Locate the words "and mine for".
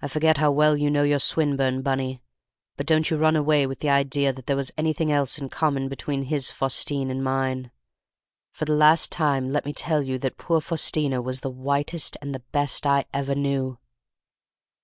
7.10-8.64